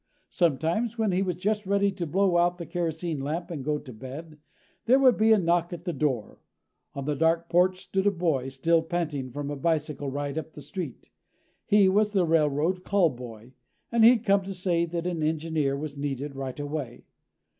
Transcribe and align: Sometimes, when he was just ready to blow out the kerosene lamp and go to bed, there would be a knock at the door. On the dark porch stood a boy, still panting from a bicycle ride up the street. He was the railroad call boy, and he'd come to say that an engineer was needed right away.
Sometimes, 0.31 0.97
when 0.97 1.11
he 1.11 1.21
was 1.21 1.35
just 1.35 1.67
ready 1.67 1.91
to 1.91 2.07
blow 2.07 2.37
out 2.37 2.57
the 2.57 2.65
kerosene 2.65 3.19
lamp 3.19 3.51
and 3.51 3.63
go 3.63 3.77
to 3.77 3.93
bed, 3.93 4.39
there 4.87 4.97
would 4.97 5.15
be 5.15 5.31
a 5.31 5.37
knock 5.37 5.71
at 5.73 5.85
the 5.85 5.93
door. 5.93 6.39
On 6.95 7.05
the 7.05 7.15
dark 7.15 7.49
porch 7.49 7.79
stood 7.81 8.07
a 8.07 8.11
boy, 8.11 8.49
still 8.49 8.81
panting 8.81 9.29
from 9.29 9.51
a 9.51 9.55
bicycle 9.55 10.09
ride 10.09 10.39
up 10.39 10.53
the 10.53 10.61
street. 10.63 11.11
He 11.67 11.87
was 11.87 12.13
the 12.13 12.25
railroad 12.25 12.83
call 12.83 13.11
boy, 13.11 13.53
and 13.91 14.03
he'd 14.03 14.25
come 14.25 14.41
to 14.45 14.55
say 14.55 14.85
that 14.85 15.05
an 15.05 15.21
engineer 15.21 15.77
was 15.77 15.95
needed 15.95 16.35
right 16.35 16.59
away. 16.59 17.05